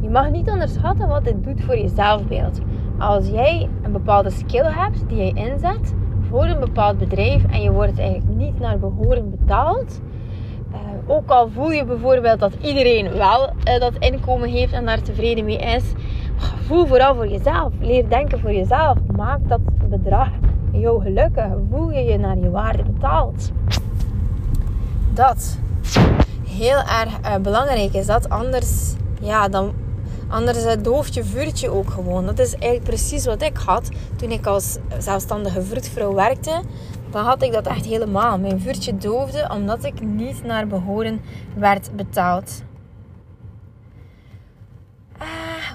Je 0.00 0.08
mag 0.08 0.30
niet 0.30 0.50
onderschatten 0.50 1.08
wat 1.08 1.24
dit 1.24 1.44
doet 1.44 1.62
voor 1.62 1.76
je 1.76 1.88
zelfbeeld. 1.88 2.60
Als 2.98 3.28
jij 3.28 3.68
een 3.82 3.92
bepaalde 3.92 4.30
skill 4.30 4.64
hebt 4.64 5.08
die 5.08 5.24
je 5.24 5.32
inzet 5.34 5.94
voor 6.28 6.44
een 6.44 6.60
bepaald 6.60 6.98
bedrijf 6.98 7.44
en 7.44 7.62
je 7.62 7.72
wordt 7.72 7.98
eigenlijk 7.98 8.36
niet 8.36 8.60
naar 8.60 8.78
behoren 8.78 9.30
betaald, 9.30 10.00
uh, 10.72 10.76
ook 11.06 11.30
al 11.30 11.48
voel 11.48 11.70
je 11.70 11.84
bijvoorbeeld 11.84 12.40
dat 12.40 12.54
iedereen 12.62 13.12
wel 13.12 13.52
uh, 13.64 13.80
dat 13.80 13.96
inkomen 13.98 14.48
heeft 14.48 14.72
en 14.72 14.84
daar 14.84 15.02
tevreden 15.02 15.44
mee 15.44 15.58
is, 15.58 15.92
voel 16.38 16.86
vooral 16.86 17.14
voor 17.14 17.28
jezelf. 17.28 17.72
Leer 17.80 18.08
denken 18.08 18.40
voor 18.40 18.52
jezelf. 18.52 18.98
Maak 19.16 19.48
dat 19.48 19.60
bedrag 19.88 20.28
jou 20.72 21.02
gelukkig. 21.02 21.46
Voel 21.70 21.90
je 21.90 22.00
je 22.00 22.18
naar 22.18 22.38
je 22.38 22.50
waarde 22.50 22.82
betaald. 22.82 23.52
Dat 25.12 25.58
heel 26.48 26.78
erg 26.78 27.20
uh, 27.24 27.36
belangrijk 27.42 27.92
is 27.92 28.06
dat. 28.06 28.28
Anders, 28.28 28.94
ja, 29.20 29.48
dan, 29.48 29.72
anders 30.28 30.82
dooft 30.82 31.14
je 31.14 31.24
vuurtje 31.24 31.70
ook 31.70 31.90
gewoon. 31.90 32.26
Dat 32.26 32.38
is 32.38 32.52
eigenlijk 32.52 32.84
precies 32.84 33.24
wat 33.24 33.42
ik 33.42 33.56
had 33.56 33.88
toen 34.16 34.30
ik 34.30 34.46
als 34.46 34.76
zelfstandige 34.98 35.62
vroedvrouw 35.62 36.14
werkte. 36.14 36.62
Dan 37.10 37.24
had 37.24 37.42
ik 37.42 37.52
dat 37.52 37.66
echt 37.66 37.84
helemaal. 37.84 38.38
Mijn 38.38 38.60
vuurtje 38.60 38.96
doofde 38.96 39.50
omdat 39.52 39.84
ik 39.84 40.00
niet 40.00 40.44
naar 40.44 40.66
behoren 40.66 41.20
werd 41.54 41.96
betaald. 41.96 42.62
Uh, 45.20 45.26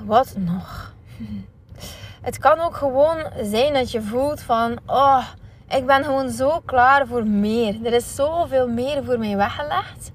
wat 0.06 0.36
nog? 0.38 0.94
Het 2.22 2.38
kan 2.38 2.60
ook 2.60 2.76
gewoon 2.76 3.18
zijn 3.42 3.74
dat 3.74 3.92
je 3.92 4.02
voelt 4.02 4.42
van... 4.42 4.78
Oh, 4.86 5.26
ik 5.70 5.86
ben 5.86 6.04
gewoon 6.04 6.30
zo 6.30 6.62
klaar 6.66 7.08
voor 7.08 7.28
meer. 7.28 7.86
Er 7.86 7.94
is 7.94 8.16
zoveel 8.16 8.68
meer 8.68 9.04
voor 9.04 9.20
mij 9.20 9.36
weggelegd 9.36 10.12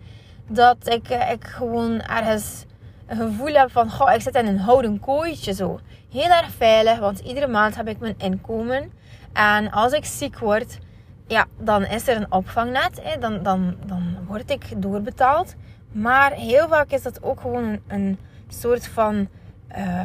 dat 0.46 0.76
ik, 0.88 1.08
eh, 1.08 1.30
ik 1.30 1.46
gewoon 1.46 2.00
ergens 2.00 2.64
een 3.08 3.16
gevoel 3.16 3.52
heb 3.52 3.70
van, 3.70 3.90
goh, 3.90 4.12
ik 4.12 4.20
zit 4.20 4.34
in 4.34 4.46
een 4.46 4.58
houden 4.58 5.00
kooitje 5.00 5.52
zo. 5.52 5.80
Heel 6.10 6.30
erg 6.30 6.50
veilig, 6.50 6.98
want 6.98 7.18
iedere 7.18 7.46
maand 7.46 7.76
heb 7.76 7.88
ik 7.88 7.98
mijn 7.98 8.14
inkomen. 8.18 8.92
En 9.32 9.70
als 9.70 9.92
ik 9.92 10.04
ziek 10.04 10.38
word, 10.38 10.78
ja, 11.26 11.46
dan 11.58 11.84
is 11.84 12.08
er 12.08 12.16
een 12.16 12.32
opvangnet. 12.32 13.00
Hè. 13.02 13.18
Dan, 13.18 13.42
dan, 13.42 13.76
dan 13.86 14.16
word 14.26 14.50
ik 14.50 14.82
doorbetaald. 14.82 15.54
Maar 15.92 16.32
heel 16.32 16.68
vaak 16.68 16.90
is 16.90 17.02
dat 17.02 17.22
ook 17.22 17.40
gewoon 17.40 17.80
een, 17.86 18.18
soort 18.48 18.86
van 18.86 19.28
uh, 19.76 20.04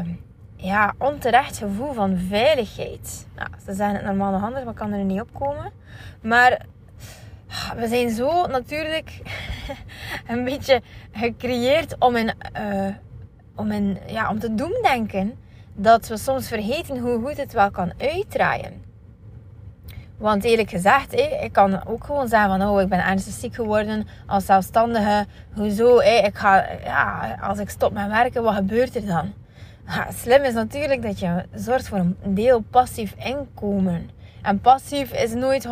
ja, 0.56 0.94
onterecht 0.98 1.58
gevoel 1.58 1.94
van 1.94 2.18
veiligheid. 2.18 3.28
Nou, 3.36 3.50
ze 3.66 3.74
zijn 3.74 3.96
het 3.96 4.06
normaal 4.06 4.32
nog 4.32 4.44
anders, 4.44 4.66
maar 4.66 4.74
kan 4.74 4.92
er 4.92 5.04
niet 5.04 5.22
op 5.22 5.30
komen. 5.34 5.72
Maar 6.22 6.66
we 7.76 7.88
zijn 7.88 8.10
zo 8.10 8.46
natuurlijk 8.46 9.22
een 10.28 10.44
beetje 10.44 10.82
gecreëerd 11.12 11.96
om, 12.00 12.16
in, 12.16 12.34
uh, 12.60 12.88
om, 13.56 13.72
in, 13.72 13.98
ja, 14.08 14.30
om 14.30 14.40
te 14.40 14.56
doen 14.56 14.80
denken 14.82 15.34
dat 15.76 16.08
we 16.08 16.18
soms 16.18 16.48
vergeten 16.48 17.00
hoe 17.00 17.22
goed 17.22 17.38
het 17.38 17.54
wel 17.54 17.72
kan 17.72 17.94
uitdraaien. 17.98 18.84
Want 20.18 20.44
eerlijk 20.44 20.70
gezegd, 20.70 21.14
ik 21.14 21.50
kan 21.52 21.88
ook 21.88 22.04
gewoon 22.04 22.28
zeggen 22.28 22.50
van 22.50 22.70
oh, 22.70 22.82
ik 22.82 22.90
ben 22.90 23.06
ernstig 23.06 23.34
ziek 23.34 23.56
geworden 23.56 24.08
als 24.26 24.46
zelfstandige. 24.46 25.26
Hoezo? 25.54 26.00
Ik 26.00 26.36
ga, 26.36 26.66
ja, 26.84 27.38
als 27.42 27.60
ik 27.60 27.70
stop 27.70 27.94
met 27.94 28.08
werken, 28.08 28.44
wat 28.44 28.56
gebeurt 28.56 28.96
er 28.96 29.06
dan? 29.06 29.34
Ja, 29.88 30.08
slim 30.12 30.44
is 30.44 30.54
natuurlijk 30.54 31.02
dat 31.02 31.20
je 31.20 31.46
zorgt 31.54 31.88
voor 31.88 31.98
een 31.98 32.18
deel 32.24 32.60
passief 32.60 33.16
inkomen. 33.18 34.10
En 34.42 34.60
passief 34.60 35.14
is 35.14 35.34
nooit 35.34 35.68
100% 35.68 35.70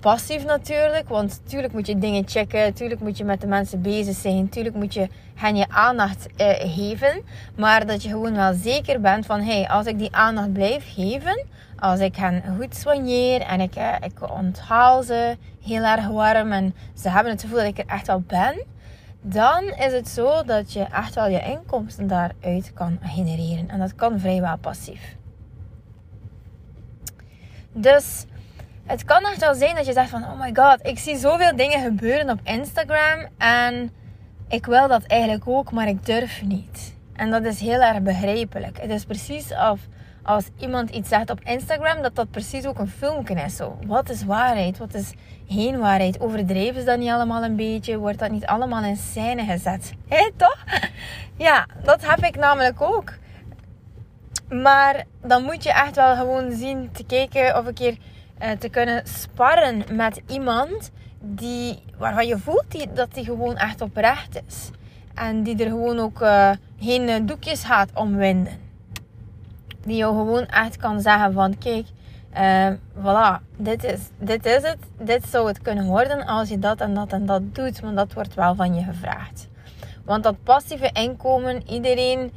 passief 0.00 0.44
natuurlijk. 0.44 1.08
Want 1.08 1.40
natuurlijk 1.44 1.72
moet 1.72 1.86
je 1.86 1.98
dingen 1.98 2.28
checken. 2.28 2.60
Natuurlijk 2.60 3.00
moet 3.00 3.18
je 3.18 3.24
met 3.24 3.40
de 3.40 3.46
mensen 3.46 3.82
bezig 3.82 4.16
zijn. 4.16 4.42
Natuurlijk 4.42 4.76
moet 4.76 4.94
je 4.94 5.08
hen 5.34 5.56
je 5.56 5.68
aandacht 5.68 6.26
uh, 6.40 6.48
geven. 6.58 7.22
Maar 7.56 7.86
dat 7.86 8.02
je 8.02 8.08
gewoon 8.08 8.34
wel 8.34 8.54
zeker 8.54 9.00
bent 9.00 9.26
van... 9.26 9.40
Hey, 9.40 9.68
als 9.68 9.86
ik 9.86 9.98
die 9.98 10.14
aandacht 10.14 10.52
blijf 10.52 10.94
geven... 10.94 11.44
Als 11.78 12.00
ik 12.00 12.16
hen 12.16 12.42
goed 12.58 12.76
soigneer 12.76 13.40
en 13.40 13.60
ik, 13.60 13.76
uh, 13.76 13.94
ik 14.00 14.30
onthaal 14.30 15.02
ze 15.02 15.36
heel 15.62 15.84
erg 15.84 16.08
warm... 16.08 16.52
En 16.52 16.74
ze 16.94 17.08
hebben 17.08 17.32
het 17.32 17.40
gevoel 17.40 17.58
dat 17.58 17.66
ik 17.66 17.78
er 17.78 17.86
echt 17.86 18.06
wel 18.06 18.20
ben... 18.20 18.64
Dan 19.28 19.64
is 19.64 19.92
het 19.92 20.08
zo 20.08 20.42
dat 20.42 20.72
je 20.72 20.82
echt 20.82 21.14
wel 21.14 21.28
je 21.28 21.42
inkomsten 21.42 22.06
daaruit 22.06 22.72
kan 22.74 22.98
genereren. 23.02 23.68
En 23.68 23.78
dat 23.78 23.94
kan 23.94 24.20
vrijwel 24.20 24.56
passief. 24.56 25.16
Dus 27.72 28.24
het 28.86 29.04
kan 29.04 29.24
echt 29.24 29.40
wel 29.40 29.54
zijn 29.54 29.74
dat 29.74 29.86
je 29.86 29.92
zegt 29.92 30.10
van, 30.10 30.22
oh 30.22 30.40
my 30.40 30.50
god, 30.54 30.86
ik 30.86 30.98
zie 30.98 31.16
zoveel 31.16 31.56
dingen 31.56 31.80
gebeuren 31.80 32.30
op 32.30 32.40
Instagram 32.42 33.26
en 33.38 33.90
ik 34.48 34.66
wil 34.66 34.88
dat 34.88 35.02
eigenlijk 35.02 35.48
ook, 35.48 35.72
maar 35.72 35.88
ik 35.88 36.06
durf 36.06 36.42
niet. 36.42 36.94
En 37.12 37.30
dat 37.30 37.44
is 37.44 37.60
heel 37.60 37.80
erg 37.80 38.00
begrijpelijk. 38.00 38.80
Het 38.80 38.90
is 38.90 39.04
precies 39.04 39.52
of 39.70 39.80
als 40.22 40.44
iemand 40.58 40.90
iets 40.90 41.08
zegt 41.08 41.30
op 41.30 41.40
Instagram, 41.40 42.02
dat 42.02 42.14
dat 42.14 42.30
precies 42.30 42.66
ook 42.66 42.78
een 42.78 42.88
filmpje 42.88 43.34
is. 43.34 43.56
Zo. 43.56 43.78
Wat 43.86 44.08
is 44.08 44.24
waarheid? 44.24 44.78
Wat 44.78 44.94
is 44.94 45.12
geen 45.48 45.78
waarheid? 45.78 46.20
Overdreven 46.20 46.80
ze 46.80 46.86
dat 46.86 46.98
niet 46.98 47.10
allemaal 47.10 47.44
een 47.44 47.56
beetje? 47.56 47.98
Wordt 47.98 48.18
dat 48.18 48.30
niet 48.30 48.46
allemaal 48.46 48.84
in 48.84 48.96
scène 48.96 49.44
gezet? 49.44 49.92
Hé, 50.08 50.30
toch? 50.36 50.64
Ja, 51.36 51.66
dat 51.82 52.06
heb 52.06 52.24
ik 52.24 52.36
namelijk 52.36 52.80
ook. 52.80 53.12
Maar 54.48 55.04
dan 55.22 55.42
moet 55.42 55.62
je 55.62 55.72
echt 55.72 55.96
wel 55.96 56.16
gewoon 56.16 56.52
zien 56.52 56.90
te 56.92 57.04
kijken 57.04 57.58
of 57.58 57.66
een 57.66 57.74
keer 57.74 57.96
te 58.58 58.68
kunnen 58.68 59.02
sparren 59.06 59.84
met 59.92 60.22
iemand 60.26 60.90
die, 61.20 61.82
waarvan 61.98 62.26
je 62.26 62.38
voelt 62.38 62.64
die, 62.68 62.92
dat 62.92 63.14
die 63.14 63.24
gewoon 63.24 63.56
echt 63.56 63.80
oprecht 63.80 64.42
is. 64.46 64.70
En 65.14 65.42
die 65.42 65.64
er 65.64 65.70
gewoon 65.70 65.98
ook 65.98 66.20
uh, 66.20 66.50
geen 66.80 67.08
eh, 67.08 67.20
doekjes 67.22 67.64
gaat 67.64 67.90
omwinden. 67.94 68.52
Die 69.80 69.96
jou 69.96 70.14
gewoon 70.14 70.46
echt 70.46 70.76
kan 70.76 71.00
zeggen 71.00 71.32
van 71.32 71.58
kijk, 71.58 71.86
uh, 72.38 72.68
voilà, 72.98 73.42
dit 73.56 73.84
is, 73.84 74.00
dit 74.18 74.46
is 74.46 74.62
het. 74.62 74.78
Dit 74.98 75.24
zou 75.26 75.48
het 75.48 75.62
kunnen 75.62 75.86
worden 75.86 76.26
als 76.26 76.48
je 76.48 76.58
dat 76.58 76.80
en 76.80 76.94
dat 76.94 77.12
en 77.12 77.26
dat 77.26 77.54
doet. 77.54 77.80
Want 77.80 77.96
dat 77.96 78.12
wordt 78.12 78.34
wel 78.34 78.54
van 78.54 78.74
je 78.74 78.82
gevraagd. 78.82 79.48
Want 80.04 80.22
dat 80.22 80.42
passieve 80.42 80.90
inkomen, 80.92 81.70
iedereen... 81.70 82.32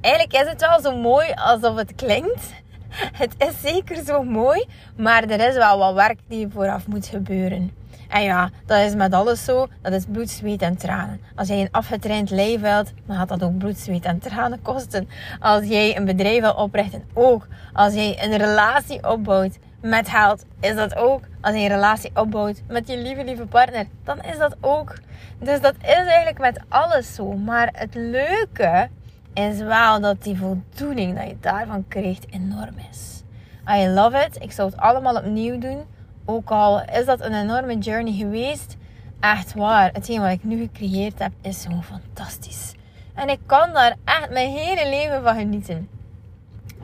Eigenlijk 0.00 0.34
is 0.34 0.50
het 0.50 0.60
wel 0.60 0.80
zo 0.80 0.96
mooi 0.96 1.32
alsof 1.34 1.76
het 1.76 1.94
klinkt. 1.94 2.52
het 3.22 3.34
is 3.38 3.60
zeker 3.70 4.04
zo 4.04 4.22
mooi, 4.22 4.64
maar 4.96 5.22
er 5.24 5.48
is 5.48 5.54
wel 5.54 5.78
wat 5.78 5.94
werk 5.94 6.18
die 6.28 6.48
vooraf 6.48 6.86
moet 6.86 7.06
gebeuren. 7.06 7.78
En 8.10 8.22
ja, 8.22 8.50
dat 8.66 8.78
is 8.78 8.94
met 8.94 9.12
alles 9.12 9.44
zo. 9.44 9.66
Dat 9.82 9.92
is 9.92 10.04
bloed, 10.12 10.30
zweet 10.30 10.62
en 10.62 10.76
tranen. 10.76 11.20
Als 11.34 11.48
jij 11.48 11.60
een 11.60 11.68
afgetraind 11.70 12.30
lijf 12.30 12.60
wilt, 12.60 12.92
dan 13.06 13.16
gaat 13.16 13.28
dat 13.28 13.42
ook 13.42 13.58
bloed, 13.58 13.78
zweet 13.78 14.04
en 14.04 14.18
tranen 14.18 14.62
kosten. 14.62 15.08
Als 15.40 15.66
jij 15.66 15.96
een 15.96 16.04
bedrijf 16.04 16.40
wil 16.40 16.52
oprichten, 16.52 17.04
ook. 17.12 17.46
Als 17.72 17.94
jij 17.94 18.24
een 18.24 18.36
relatie 18.36 19.08
opbouwt 19.08 19.58
met 19.80 20.08
geld, 20.08 20.44
is 20.60 20.74
dat 20.74 20.96
ook. 20.96 21.20
Als 21.40 21.54
je 21.54 21.60
een 21.60 21.68
relatie 21.68 22.10
opbouwt 22.14 22.62
met 22.68 22.88
je 22.88 22.98
lieve, 22.98 23.24
lieve 23.24 23.46
partner, 23.46 23.86
dan 24.04 24.22
is 24.22 24.38
dat 24.38 24.56
ook. 24.60 24.94
Dus 25.38 25.60
dat 25.60 25.74
is 25.82 25.88
eigenlijk 25.88 26.38
met 26.38 26.60
alles 26.68 27.14
zo. 27.14 27.32
Maar 27.32 27.68
het 27.72 27.94
leuke 27.94 28.88
is 29.34 29.58
wel 29.58 30.00
dat 30.00 30.22
die 30.22 30.36
voldoening 30.36 31.18
dat 31.18 31.28
je 31.28 31.36
daarvan 31.40 31.88
krijgt 31.88 32.32
enorm 32.32 32.74
is. 32.90 33.22
I 33.68 33.88
love 33.88 34.18
it. 34.18 34.42
Ik 34.42 34.52
zou 34.52 34.70
het 34.70 34.80
allemaal 34.80 35.16
opnieuw 35.16 35.58
doen. 35.58 35.84
Ook 36.24 36.50
al 36.50 36.84
is 36.84 37.04
dat 37.06 37.20
een 37.20 37.34
enorme 37.34 37.78
journey 37.78 38.12
geweest. 38.12 38.76
Echt 39.20 39.54
waar. 39.54 39.90
Hetgeen 39.92 40.20
wat 40.20 40.30
ik 40.30 40.44
nu 40.44 40.60
gecreëerd 40.60 41.18
heb 41.18 41.32
is 41.40 41.62
zo 41.62 41.70
fantastisch. 41.82 42.72
En 43.14 43.28
ik 43.28 43.40
kan 43.46 43.72
daar 43.72 43.96
echt 44.04 44.30
mijn 44.30 44.50
hele 44.50 44.88
leven 44.88 45.22
van 45.22 45.34
genieten. 45.34 45.88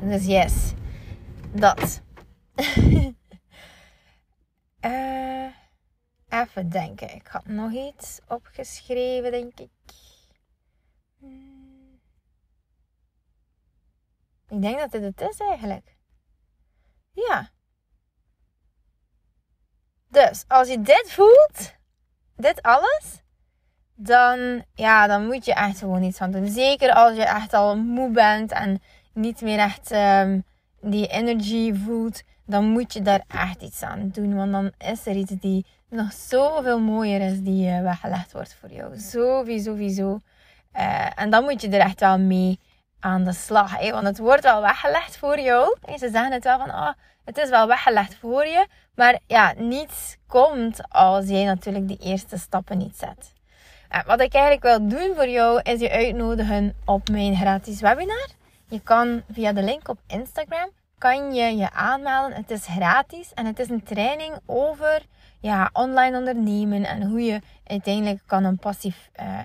Dus 0.00 0.26
yes. 0.26 0.72
Dat. 1.52 2.02
uh, 4.80 5.46
even 6.42 6.68
denken. 6.68 7.14
Ik 7.14 7.26
had 7.26 7.46
nog 7.46 7.72
iets 7.72 8.20
opgeschreven, 8.28 9.30
denk 9.30 9.60
ik. 9.60 9.68
Ik 14.48 14.62
denk 14.62 14.78
dat 14.78 14.90
dit 14.90 15.02
het 15.02 15.20
is 15.20 15.38
eigenlijk. 15.38 15.96
Ja. 17.12 17.50
Dus 20.08 20.44
als 20.48 20.68
je 20.68 20.80
dit 20.80 21.06
voelt, 21.12 21.74
dit 22.36 22.62
alles, 22.62 23.22
dan, 23.94 24.64
ja, 24.74 25.06
dan 25.06 25.26
moet 25.26 25.44
je 25.44 25.54
echt 25.54 25.78
gewoon 25.78 26.02
iets 26.02 26.20
aan 26.20 26.30
doen. 26.30 26.48
Zeker 26.48 26.92
als 26.92 27.16
je 27.16 27.24
echt 27.24 27.52
al 27.54 27.76
moe 27.76 28.10
bent 28.10 28.52
en 28.52 28.82
niet 29.12 29.40
meer 29.40 29.58
echt 29.58 29.90
um, 29.90 30.44
die 30.80 31.06
energy 31.06 31.74
voelt, 31.74 32.22
dan 32.46 32.64
moet 32.64 32.92
je 32.92 33.02
daar 33.02 33.24
echt 33.28 33.62
iets 33.62 33.82
aan 33.82 34.08
doen. 34.08 34.34
Want 34.34 34.52
dan 34.52 34.72
is 34.78 35.06
er 35.06 35.16
iets 35.16 35.32
die 35.40 35.66
nog 35.88 36.12
zoveel 36.12 36.80
mooier 36.80 37.20
is 37.20 37.40
die 37.40 37.68
uh, 37.68 37.82
weggelegd 37.82 38.32
wordt 38.32 38.54
voor 38.54 38.72
jou. 38.72 38.98
Sowieso, 38.98 39.70
sowieso. 39.70 40.20
Uh, 40.72 41.20
en 41.20 41.30
dan 41.30 41.44
moet 41.44 41.60
je 41.60 41.68
er 41.68 41.80
echt 41.80 42.00
wel 42.00 42.18
mee 42.18 42.60
aan 43.00 43.24
de 43.24 43.32
slag. 43.32 43.90
Want 43.90 44.06
het 44.06 44.18
wordt 44.18 44.42
wel 44.42 44.60
weggelegd 44.60 45.16
voor 45.16 45.40
jou. 45.40 45.76
Ze 45.86 46.08
zeggen 46.08 46.32
het 46.32 46.44
wel 46.44 46.58
van, 46.58 46.68
oh, 46.68 46.92
het 47.24 47.38
is 47.38 47.48
wel 47.48 47.66
weggelegd 47.66 48.14
voor 48.14 48.46
je. 48.46 48.66
Maar 48.94 49.18
ja, 49.26 49.54
niets 49.56 50.16
komt 50.26 50.80
als 50.88 51.28
jij 51.28 51.44
natuurlijk 51.44 51.88
die 51.88 51.98
eerste 51.98 52.38
stappen 52.38 52.78
niet 52.78 52.96
zet. 52.96 53.34
En 53.88 54.02
wat 54.06 54.20
ik 54.20 54.34
eigenlijk 54.34 54.62
wil 54.62 54.88
doen 54.88 55.14
voor 55.14 55.28
jou, 55.28 55.60
is 55.62 55.80
je 55.80 55.90
uitnodigen 55.90 56.74
op 56.84 57.08
mijn 57.08 57.36
gratis 57.36 57.80
webinar. 57.80 58.28
Je 58.68 58.80
kan 58.80 59.22
via 59.30 59.52
de 59.52 59.62
link 59.62 59.88
op 59.88 59.98
Instagram, 60.06 60.70
kan 60.98 61.34
je 61.34 61.56
je 61.56 61.70
aanmelden. 61.70 62.36
Het 62.36 62.50
is 62.50 62.66
gratis 62.66 63.32
en 63.34 63.46
het 63.46 63.58
is 63.58 63.68
een 63.68 63.82
training 63.82 64.34
over 64.46 65.02
ja, 65.40 65.70
online 65.72 66.18
ondernemen 66.18 66.84
en 66.84 67.02
hoe 67.02 67.20
je 67.20 67.40
uiteindelijk 67.64 68.22
kan 68.26 68.44
een 68.44 68.58
passief, 68.58 69.10
uh, 69.20 69.38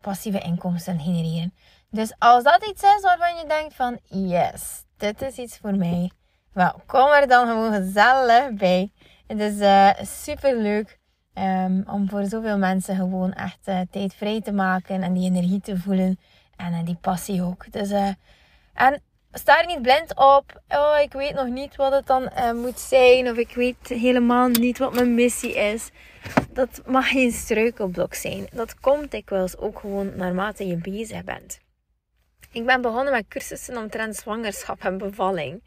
passieve 0.00 0.38
inkomsten 0.38 1.00
genereren. 1.00 1.54
Dus 1.96 2.14
als 2.18 2.42
dat 2.42 2.66
iets 2.66 2.82
is 2.82 3.00
waarvan 3.02 3.36
je 3.36 3.44
denkt 3.48 3.74
van 3.74 3.98
yes, 4.02 4.84
dit 4.96 5.22
is 5.22 5.36
iets 5.36 5.58
voor 5.58 5.74
mij. 5.74 6.10
Wel, 6.52 6.80
kom 6.86 7.10
er 7.10 7.28
dan 7.28 7.48
gewoon 7.48 7.72
gezellig 7.72 8.52
bij. 8.52 8.92
Het 9.26 9.40
is 9.40 9.54
uh, 9.54 9.90
super 10.02 10.56
leuk 10.56 10.98
um, 11.34 11.84
om 11.90 12.08
voor 12.08 12.24
zoveel 12.24 12.58
mensen 12.58 12.96
gewoon 12.96 13.32
echt 13.32 13.58
uh, 13.68 13.80
tijd 13.90 14.14
vrij 14.14 14.40
te 14.40 14.52
maken 14.52 15.02
en 15.02 15.12
die 15.12 15.30
energie 15.30 15.60
te 15.60 15.78
voelen 15.78 16.18
en 16.56 16.72
uh, 16.72 16.84
die 16.84 16.98
passie 17.00 17.42
ook. 17.42 17.72
Dus, 17.72 17.90
en 18.74 19.02
sta 19.32 19.60
er 19.60 19.66
niet 19.66 19.82
blind 19.82 20.14
op. 20.14 20.60
Oh, 20.68 20.96
ik 21.02 21.12
weet 21.12 21.34
nog 21.34 21.46
niet 21.46 21.76
wat 21.76 21.92
het 21.92 22.06
dan 22.06 22.30
moet 22.60 22.80
zijn 22.80 23.30
of 23.30 23.36
ik 23.36 23.54
weet 23.54 23.88
helemaal 23.88 24.48
niet 24.48 24.78
wat 24.78 24.94
mijn 24.94 25.14
missie 25.14 25.54
is. 25.54 25.90
Dat 26.50 26.82
mag 26.86 27.08
geen 27.08 27.32
struikelblok 27.32 28.14
zijn. 28.14 28.46
Dat 28.52 28.80
komt 28.80 29.10
dikwijls 29.10 29.56
ook 29.56 29.78
gewoon 29.78 30.16
naarmate 30.16 30.66
je 30.66 30.76
bezig 30.76 31.24
bent. 31.24 31.64
Ik 32.56 32.66
ben 32.66 32.80
begonnen 32.80 33.12
met 33.12 33.28
cursussen 33.28 33.76
omtrent 33.76 34.16
zwangerschap 34.16 34.84
en 34.84 34.98
bevalling. 34.98 35.62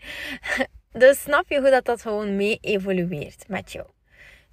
Dus 0.91 1.21
snap 1.21 1.49
je 1.49 1.59
hoe 1.59 1.69
dat, 1.69 1.85
dat 1.85 2.01
gewoon 2.01 2.35
mee 2.35 2.57
evolueert 2.61 3.47
met 3.47 3.71
jou. 3.71 3.87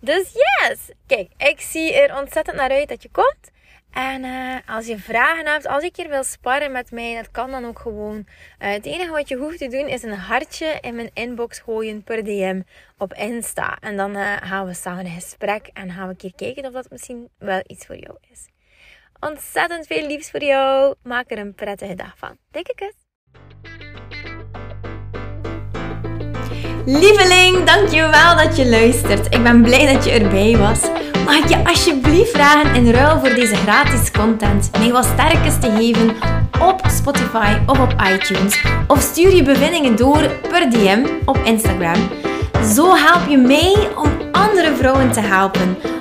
Dus 0.01 0.33
yes! 0.33 0.91
Kijk, 1.07 1.31
ik 1.37 1.61
zie 1.61 1.95
er 1.95 2.19
ontzettend 2.19 2.57
naar 2.57 2.71
uit 2.71 2.89
dat 2.89 3.03
je 3.03 3.09
komt. 3.11 3.51
En 3.91 4.25
uh, 4.25 4.57
als 4.67 4.87
je 4.87 4.99
vragen 4.99 5.47
hebt, 5.47 5.67
als 5.67 5.83
ik 5.83 5.97
hier 5.97 6.09
wil 6.09 6.25
sparren 6.25 6.73
met 6.73 6.91
mij, 6.91 7.15
dat 7.15 7.31
kan 7.31 7.51
dan 7.51 7.65
ook 7.65 7.79
gewoon. 7.79 8.17
Uh, 8.17 8.25
het 8.73 8.87
enige 8.87 9.11
wat 9.11 9.29
je 9.29 9.37
hoeft 9.37 9.59
te 9.59 9.69
doen 9.69 9.89
is 9.89 10.03
een 10.03 10.15
hartje 10.15 10.79
in 10.81 10.95
mijn 10.95 11.11
inbox 11.15 11.59
gooien 11.59 12.03
per 12.03 12.25
DM 12.25 12.63
op 12.99 13.15
Insta. 13.15 13.79
En 13.81 13.97
dan 13.97 14.17
uh, 14.17 14.37
gaan 14.37 14.67
we 14.67 14.75
samen 14.75 15.05
een 15.05 15.21
gesprek 15.21 15.71
en 15.73 15.91
gaan 15.91 16.05
we 16.05 16.11
een 16.11 16.17
keer 16.17 16.35
kijken 16.35 16.67
of 16.67 16.73
dat 16.73 16.91
misschien 16.91 17.29
wel 17.39 17.63
iets 17.67 17.87
voor 17.87 17.97
jou 17.97 18.17
is. 18.31 18.47
Ontzettend 19.21 19.87
veel 19.87 20.07
liefs 20.07 20.31
voor 20.31 20.43
jou. 20.43 20.95
Maak 21.03 21.31
er 21.31 21.39
een 21.39 21.55
prettige 21.55 21.95
dag 21.95 22.15
van. 22.17 22.37
Dikke 22.51 22.75
kus. 22.75 22.95
Lieveling, 26.85 27.65
dankjewel 27.65 28.37
dat 28.37 28.57
je 28.57 28.69
luistert. 28.69 29.35
Ik 29.35 29.43
ben 29.43 29.63
blij 29.63 29.93
dat 29.93 30.05
je 30.05 30.11
erbij 30.11 30.57
was. 30.57 30.81
Mag 31.25 31.37
ik 31.37 31.49
je 31.49 31.65
alsjeblieft 31.65 32.31
vragen 32.31 32.75
in 32.75 32.91
ruil 32.91 33.19
voor 33.19 33.35
deze 33.35 33.57
gratis 33.57 34.11
content 34.11 34.71
mij 34.79 34.93
wat 34.93 35.05
sterkes 35.05 35.59
te 35.61 35.71
geven 35.71 36.17
op 36.61 36.81
Spotify 36.87 37.59
of 37.67 37.81
op 37.81 37.95
iTunes? 38.13 38.65
Of 38.87 39.01
stuur 39.01 39.35
je 39.35 39.43
bevindingen 39.43 39.97
door 39.97 40.31
per 40.49 40.71
DM 40.71 41.07
op 41.25 41.37
Instagram. 41.37 42.09
Zo 42.75 42.95
help 42.95 43.29
je 43.29 43.37
mij 43.37 43.89
om 43.97 44.33
andere 44.33 44.77
vrouwen 44.77 45.13
te 45.13 45.21
helpen 45.21 45.77